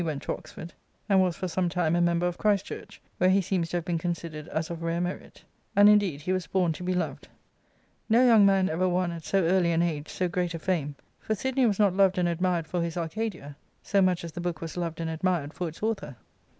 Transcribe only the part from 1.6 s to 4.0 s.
xi time a member of Christchurch, where he seems to have been